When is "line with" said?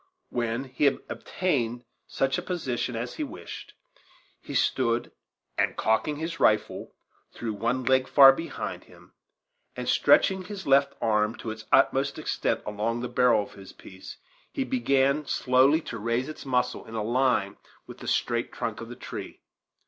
17.03-17.99